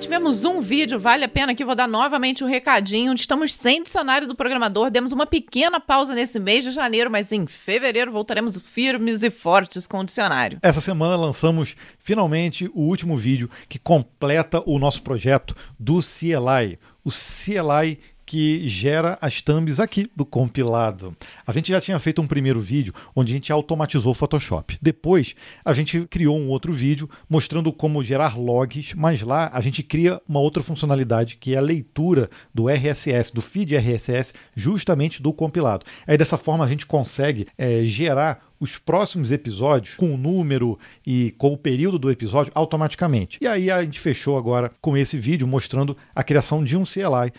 [0.02, 3.14] Tivemos um vídeo, vale a pena que vou dar novamente um recadinho.
[3.14, 7.46] Estamos sem dicionário do programador, demos uma pequena pausa nesse mês de janeiro, mas em
[7.46, 10.60] fevereiro voltaremos firmes e fortes com o dicionário.
[10.64, 16.80] Essa semana lançamos finalmente o último vídeo que completa o nosso projeto do CLI.
[17.04, 18.00] O CLI
[18.32, 21.14] que gera as thumbs aqui do compilado.
[21.46, 24.78] A gente já tinha feito um primeiro vídeo onde a gente automatizou o Photoshop.
[24.82, 29.84] Depois, a gente criou um outro vídeo mostrando como gerar logs, mas lá a gente
[29.84, 35.34] cria uma outra funcionalidade que é a leitura do RSS, do feed RSS, justamente do
[35.34, 35.86] compilado.
[36.08, 41.34] Aí dessa forma a gente consegue é, gerar os próximos episódios com o número e
[41.38, 43.40] com o período do episódio automaticamente.
[43.42, 47.34] E aí a gente fechou agora com esse vídeo mostrando a criação de um CLI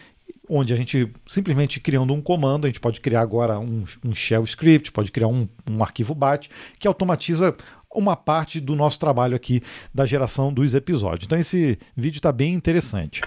[0.49, 4.45] onde a gente simplesmente criando um comando, a gente pode criar agora um, um shell
[4.45, 7.57] script, pode criar um, um arquivo BAT que automatiza
[7.95, 9.63] uma parte do nosso trabalho aqui
[9.95, 11.27] da geração dos episódios.
[11.27, 13.21] Então esse vídeo está bem interessante.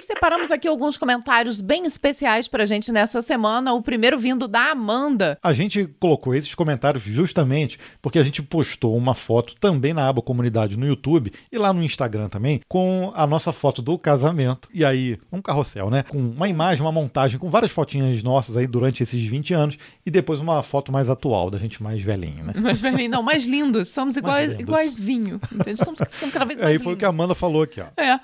[0.00, 3.72] Separamos aqui alguns comentários bem especiais pra gente nessa semana.
[3.72, 5.38] O primeiro vindo da Amanda.
[5.42, 10.22] A gente colocou esses comentários justamente porque a gente postou uma foto também na aba
[10.22, 14.68] comunidade no YouTube e lá no Instagram também com a nossa foto do casamento.
[14.72, 16.04] E aí, um carrossel, né?
[16.04, 20.10] Com uma imagem, uma montagem com várias fotinhas nossas aí durante esses 20 anos e
[20.10, 22.54] depois uma foto mais atual, da gente mais velhinho, né?
[22.56, 23.88] Mais velhinho, não, mais lindos.
[23.88, 24.62] Somos iguais, lindos.
[24.62, 25.40] iguais vinho.
[25.52, 25.84] Entende?
[25.84, 26.00] Somos
[26.32, 26.94] cada vez mais Aí foi lindos.
[26.94, 27.86] o que a Amanda falou aqui, ó.
[27.96, 28.20] É,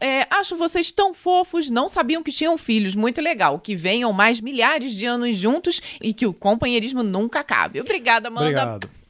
[0.00, 2.94] é acho vocês tão fofos, não sabiam que tinham filhos.
[2.94, 3.58] Muito legal.
[3.58, 7.80] Que venham mais milhares de anos juntos e que o companheirismo nunca acabe.
[7.80, 8.46] Obrigada, Amanda.
[8.46, 9.03] Obrigado.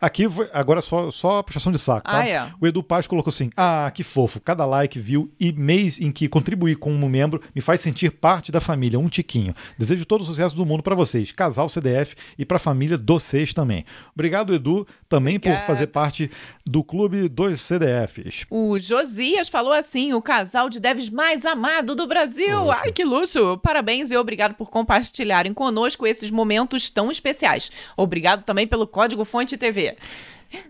[0.00, 2.20] Aqui, foi, agora só, só a puxação de saco, tá?
[2.20, 2.50] Ah, é.
[2.60, 4.40] O Edu Paz colocou assim: Ah, que fofo.
[4.40, 8.60] Cada like, view e mês em que contribuí como membro me faz sentir parte da
[8.60, 8.98] família.
[8.98, 9.54] Um tiquinho.
[9.76, 13.18] Desejo todo o sucesso do mundo para vocês, casal CDF e para a família do
[13.18, 13.84] vocês também.
[14.14, 15.60] Obrigado, Edu, também Obrigada.
[15.60, 16.30] por fazer parte
[16.64, 18.46] do clube dos CDFs.
[18.48, 22.60] O Josias falou assim: o casal de devs mais amado do Brasil.
[22.60, 22.80] Poxa.
[22.84, 23.58] Ai, que luxo!
[23.58, 27.70] Parabéns e obrigado por compartilharem conosco esses momentos tão especiais.
[27.96, 29.87] Obrigado também pelo código Fonte TV.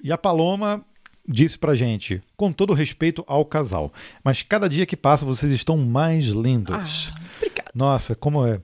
[0.03, 0.85] E a Paloma
[1.29, 3.93] disse pra gente, com todo respeito ao casal,
[4.25, 7.13] mas cada dia que passa vocês estão mais lindos.
[7.13, 7.71] Ah, obrigada.
[7.75, 8.61] Nossa, como é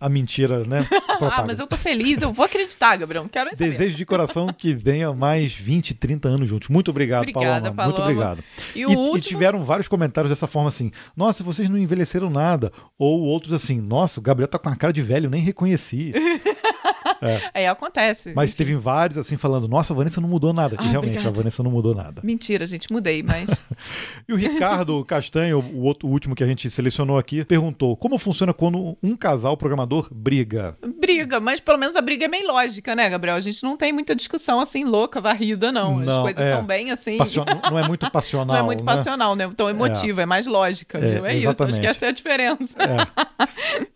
[0.00, 0.86] a, a mentira, né?
[1.20, 3.28] ah, mas eu tô feliz, eu vou acreditar, Gabriel.
[3.28, 6.68] Quero Desejo de coração que venha mais 20, 30 anos juntos.
[6.68, 7.74] Muito obrigado, Obrigada, Paloma.
[7.74, 7.92] Paloma.
[7.92, 8.44] Muito obrigado.
[8.76, 9.16] E, e, último...
[9.16, 12.72] e, tiveram vários comentários dessa forma assim: nossa, vocês não envelheceram nada.
[12.96, 16.12] Ou outros assim: nossa, o Gabriel tá com a cara de velho, nem reconheci.
[17.20, 17.64] É.
[17.64, 18.32] é, acontece.
[18.34, 20.76] Mas teve vários assim falando: Nossa, a Vanessa não mudou nada.
[20.78, 21.28] Ah, e realmente, obrigada.
[21.28, 22.20] a Vanessa não mudou nada.
[22.22, 23.48] Mentira, gente, mudei, mas.
[24.28, 28.18] e o Ricardo Castanho, o outro o último que a gente selecionou aqui, perguntou: Como
[28.18, 30.76] funciona quando um casal programador briga?
[31.00, 33.36] Briga, mas pelo menos a briga é meio lógica, né, Gabriel?
[33.36, 35.98] A gente não tem muita discussão assim louca, varrida, não.
[35.98, 37.18] não As coisas é, são bem assim.
[37.18, 37.44] Passion...
[37.70, 38.46] Não é muito passional.
[38.46, 38.94] não é muito né?
[38.94, 39.50] passional, né?
[39.56, 40.98] Tão emotiva, é, é mais lógica.
[40.98, 42.78] É, é isso, acho que essa é a diferença.
[42.80, 43.46] É.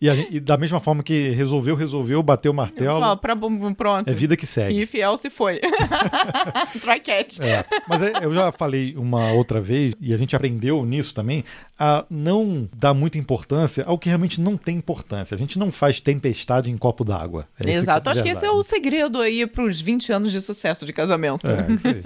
[0.01, 2.72] E, a, e, da mesma forma que resolveu, resolveu, bateu o martelo.
[2.77, 3.35] Falo, pra,
[3.75, 4.09] pronto.
[4.09, 4.81] É vida que segue.
[4.81, 5.59] E fiel se foi.
[6.81, 7.39] Try catch.
[7.39, 7.63] É.
[7.87, 11.43] Mas eu já falei uma outra vez, e a gente aprendeu nisso também,
[11.79, 15.35] a não dar muita importância ao que realmente não tem importância.
[15.35, 17.47] A gente não faz tempestade em copo d'água.
[17.63, 18.09] É Exato.
[18.09, 21.47] Acho que esse é o segredo aí para os 20 anos de sucesso de casamento.
[21.47, 22.01] É, isso aí.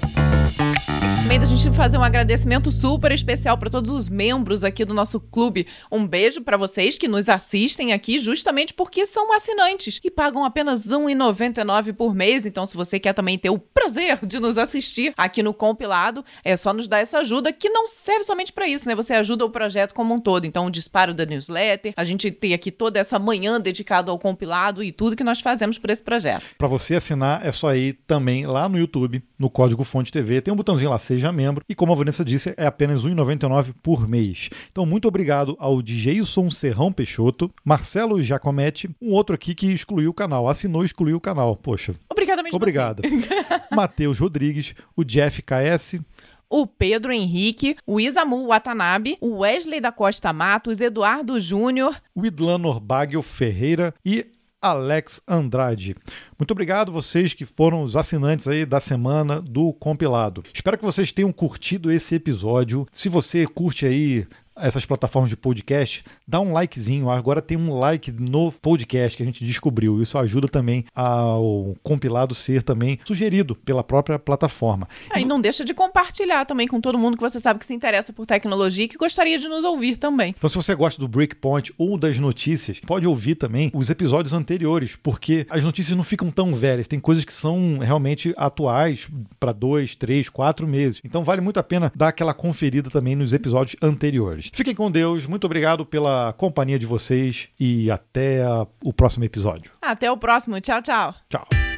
[1.60, 5.66] gente fazer um agradecimento super especial para todos os membros aqui do nosso clube.
[5.90, 10.86] Um beijo para vocês que nos assistem aqui justamente porque são assinantes e pagam apenas
[10.90, 12.46] R$ 1,99 por mês.
[12.46, 16.56] Então, se você quer também ter o prazer de nos assistir aqui no compilado, é
[16.56, 18.94] só nos dar essa ajuda que não serve somente para isso, né?
[18.94, 20.46] Você ajuda o projeto como um todo.
[20.46, 24.82] Então, o disparo da newsletter, a gente tem aqui toda essa manhã dedicada ao compilado
[24.82, 26.42] e tudo que nós fazemos por esse projeto.
[26.56, 30.54] Para você assinar, é só ir também lá no YouTube, no código Fonte TV, tem
[30.54, 31.64] um botãozinho lá, seja membro membro.
[31.68, 34.48] E como a Vanessa disse, é apenas R$ 1,99 por mês.
[34.70, 40.14] Então, muito obrigado ao Djeilson Serrão Peixoto, Marcelo Giacometti, um outro aqui que excluiu o
[40.14, 41.56] canal, assinou e excluiu o canal.
[41.56, 41.94] Poxa.
[42.08, 42.56] Obrigada mesmo.
[42.56, 43.02] Obrigado.
[43.70, 46.00] Matheus Rodrigues, o Jeff KS,
[46.48, 52.58] o Pedro Henrique, o Isamu Watanabe, o Wesley da Costa Matos, Eduardo Júnior, o Idlan
[52.58, 54.26] Norbagel Ferreira e
[54.60, 55.94] Alex Andrade.
[56.40, 60.42] Muito obrigado vocês que foram os assinantes aí da semana do compilado.
[60.54, 62.88] Espero que vocês tenham curtido esse episódio.
[62.90, 64.26] Se você curte aí
[64.60, 67.10] essas plataformas de podcast, dá um likezinho.
[67.10, 70.02] Agora tem um like no podcast que a gente descobriu.
[70.02, 74.88] Isso ajuda também ao compilado ser também sugerido pela própria plataforma.
[75.10, 77.74] Ah, e não deixa de compartilhar também com todo mundo que você sabe que se
[77.74, 80.34] interessa por tecnologia e que gostaria de nos ouvir também.
[80.36, 84.96] Então, se você gosta do Breakpoint ou das notícias, pode ouvir também os episódios anteriores,
[85.02, 86.88] porque as notícias não ficam tão velhas.
[86.88, 91.00] Tem coisas que são realmente atuais para dois, três, quatro meses.
[91.04, 94.50] Então, vale muito a pena dar aquela conferida também nos episódios anteriores.
[94.52, 98.40] Fiquem com Deus, muito obrigado pela companhia de vocês e até
[98.82, 99.72] o próximo episódio.
[99.80, 100.60] Até o próximo.
[100.60, 101.14] Tchau, tchau.
[101.28, 101.69] Tchau.